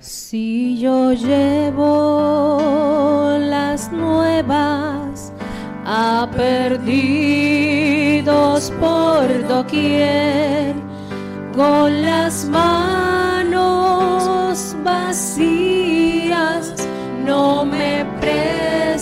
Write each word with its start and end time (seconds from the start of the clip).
Si 0.00 0.78
yo 0.78 1.12
llevo 1.12 2.56
las 3.40 3.90
nuevas 3.90 5.32
a 5.84 6.28
perdidos 6.36 6.72
por 8.78 9.48
doquier, 9.48 10.76
con 11.52 12.00
las 12.00 12.44
manos 12.44 13.56
vacías 14.84 16.74
no 17.26 17.64
me 17.64 18.06
presentaré. 18.20 19.00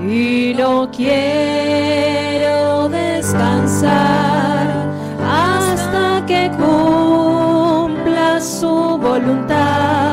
Y 0.00 0.54
no 0.58 0.90
quiero 0.90 2.88
descansar 2.88 4.90
hasta 5.24 6.26
que 6.26 6.50
su 8.62 8.96
voluntad 8.96 10.11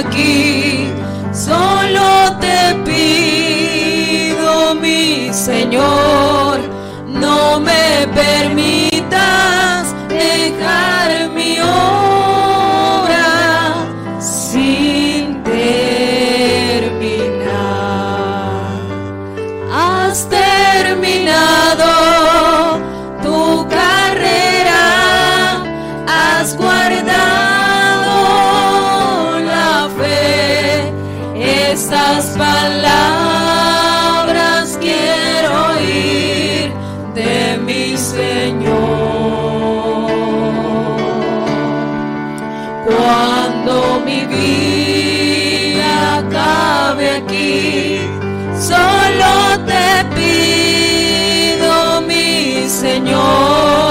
aquí, 0.00 0.88
solo 1.32 2.36
te 2.40 2.74
pido, 2.84 4.74
mi 4.74 5.32
Señor, 5.32 6.60
no 7.06 7.60
me 7.60 8.06
permitas 8.14 9.94
dejar 10.08 11.30
mi 11.30 11.58
obra 11.60 13.26
sin 14.18 15.42
terminar. 15.42 15.90
Has 19.72 20.28
terminado 20.28 21.90
tu 23.22 23.66
carrera, 23.68 24.82
has 26.06 26.56
guardado 26.56 27.29
Estas 31.82 32.36
palabras 32.36 33.56
quiero 34.82 35.50
oír 35.70 36.70
de 37.14 37.56
mi 37.56 37.96
Señor. 37.96 38.76
Cuando 42.84 44.02
mi 44.04 44.26
vida 44.26 46.18
acabe 46.18 47.06
aquí, 47.16 48.02
solo 48.60 49.64
te 49.64 50.04
pido, 50.14 51.72
mi 52.02 52.68
Señor, 52.68 53.89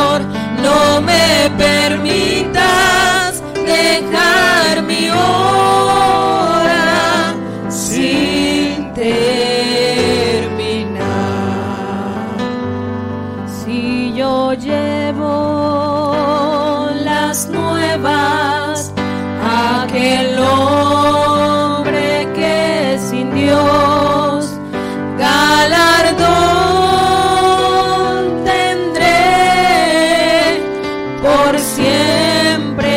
por 31.29 31.59
siempre 31.59 32.95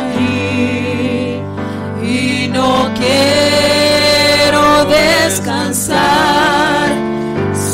aquí. 0.00 1.40
Y 2.02 2.48
no 2.48 2.90
quiero 3.00 4.64
descansar 4.86 6.88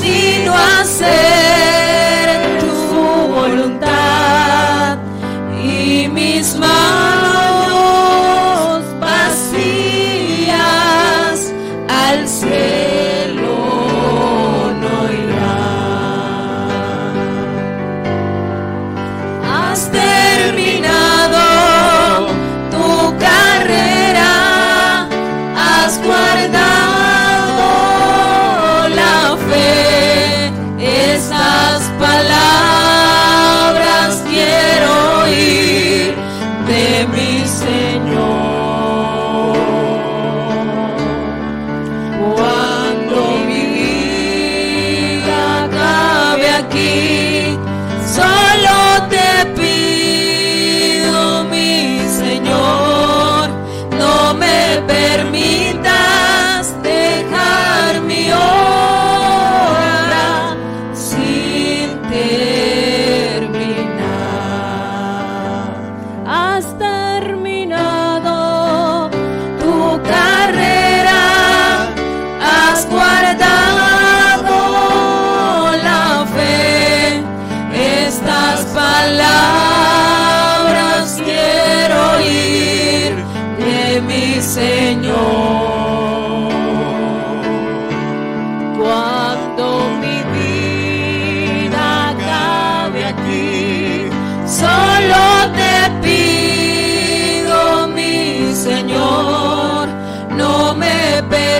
sino 0.00 0.53
hacer 0.81 2.59
tu 2.60 2.72
voluntad 3.34 4.98
y 5.62 6.09
mis 6.09 6.56
manos 6.56 7.07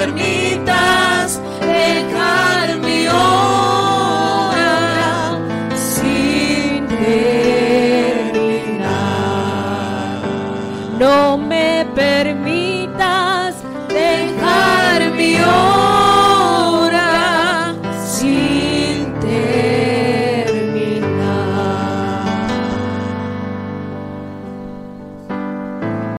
me 0.07 0.48